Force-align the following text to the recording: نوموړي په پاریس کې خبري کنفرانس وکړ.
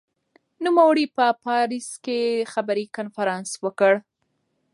نوموړي 0.65 1.05
په 1.15 1.25
پاریس 1.43 1.89
کې 2.05 2.19
خبري 2.53 2.85
کنفرانس 2.97 3.49
وکړ. 3.63 3.93